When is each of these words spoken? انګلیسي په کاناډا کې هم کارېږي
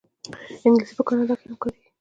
انګلیسي 0.65 0.93
په 0.97 1.03
کاناډا 1.07 1.33
کې 1.39 1.45
هم 1.49 1.55
کارېږي 1.61 1.81